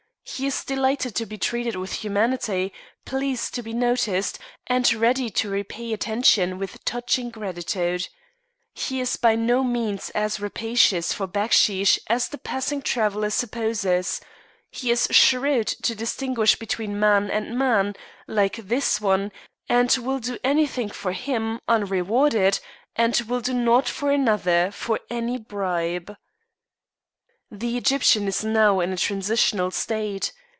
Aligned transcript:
He 0.23 0.47
is 0.47 0.63
delighted 0.63 1.13
to 1.15 1.25
be 1.25 1.37
treated 1.37 1.75
with 1.75 1.91
humanity, 1.91 2.71
pleased 3.05 3.53
to 3.53 3.61
be 3.61 3.73
noticed, 3.73 4.39
and 4.65 4.91
ready 4.93 5.29
to 5.31 5.49
repay 5.49 5.91
attention 5.91 6.57
with 6.57 6.83
touching 6.85 7.31
gratitude. 7.31 8.07
He 8.73 9.01
is 9.01 9.17
by 9.17 9.35
no 9.35 9.61
means 9.61 10.09
as 10.11 10.39
rapacious 10.39 11.11
for 11.11 11.27
backsheesh 11.27 11.99
as 12.07 12.29
the 12.29 12.37
passing 12.37 12.81
traveller 12.81 13.29
supposes; 13.29 14.21
he 14.71 14.89
is 14.89 15.09
shrewd 15.11 15.67
to 15.67 15.93
distinguish 15.93 16.55
between 16.55 16.97
man 16.99 17.29
and 17.29 17.57
man; 17.59 17.93
likes 18.25 18.61
this 18.63 19.01
one, 19.01 19.33
and 19.67 19.93
will 19.97 20.19
do 20.19 20.39
anything 20.45 20.89
for 20.89 21.11
him 21.11 21.59
unrewarded, 21.67 22.59
and 22.95 23.19
will 23.27 23.41
do 23.41 23.53
naught 23.53 23.89
for 23.89 24.09
another 24.11 24.71
for 24.71 25.01
any 25.09 25.37
bribe. 25.37 26.15
The 27.53 27.75
Egyptian 27.75 28.29
is 28.29 28.45
now 28.45 28.79
in 28.79 28.93
a 28.93 28.97
transitional 28.97 29.71
state. 29.71 30.31